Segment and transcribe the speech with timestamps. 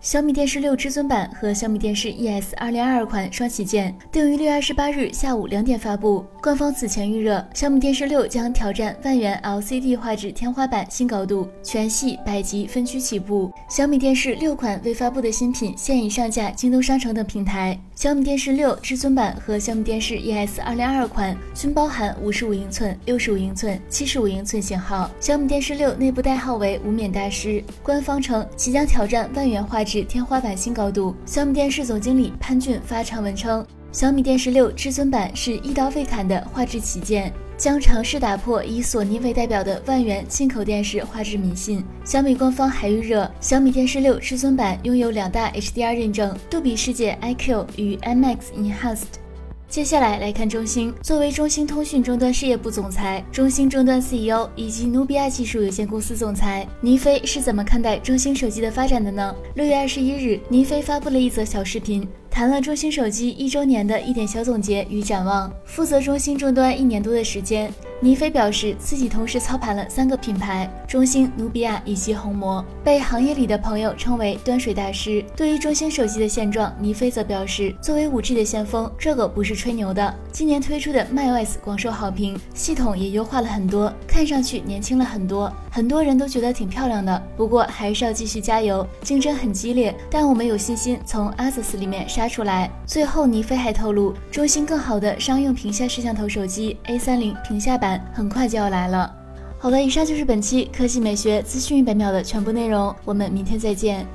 [0.00, 6.24] 小米电视六至尊版和小米电视 ES 二零二二款双旗舰定于六月二十八日下午两点发布。
[6.40, 13.50] 官方此前预热，小米电视六将挑战万元 LCD 画质天花板新高度，全系百级分区起步。
[13.68, 17.76] 小米电视六款未发布的新品现已上架京东商城等平台。
[17.96, 25.10] 小米电视六至尊版和小米电视 ES 二零二二款均包含五十五英寸、六十五英寸、七十五英寸型号。
[25.18, 31.16] 小米电视六内部代号为无冕大师，官方称即将挑战万元画至天花板新高度。
[31.24, 37.32] 小米电视总经理潘俊发长文称，小米电视六至尊版是一刀未砍的画质旗舰。
[37.56, 41.84] 将尝试打破以索尼为代表的万元进口电视画质迷信。
[42.04, 49.27] 小米官方还预热，小米电视六至尊版拥有两大 HDR 认证，杜比世界 iQ 与 IMAX Enhanced。
[49.68, 50.94] 接下来来看中兴。
[51.02, 59.34] 作为中兴通讯终端事业部总裁、中兴终端 CEO 以及努比亚技术有限公司总裁倪飞是怎么看待中兴手机的发展的呢？
[59.56, 62.08] 六月二十一日，倪飞发布了一则小视频。
[62.30, 65.52] 谈了中兴手机一周年的一点小总结与展望。
[65.66, 67.70] 负责中兴终端一年多的时间，
[68.00, 75.24] 倪飞表示自己同时操盘了三个品牌：中兴、努比亚以及红魔，被行业里的朋友称为端水大师。
[75.34, 80.14] 对于中兴手机的现状，倪飞则表示，作为 5G 的先锋，这个不是吹牛的。
[80.30, 87.20] 今年推出的 MyOS 广受好评，系统也优化了很多，看上去年轻了很多，很多人都觉得挺漂亮的。
[87.36, 92.28] 不过还是要继续加油，竞争很激烈，但我们有信心从 ASUS 里面杀。
[92.28, 92.70] 出来。
[92.84, 99.14] 最后，倪飞还透露，中兴更好的商用屏下摄像头手机 A 三零屏下版很快就要来了。
[99.60, 104.06] 好了，以上就是本期科技美学资讯一百秒的全部内容，我们明天再见。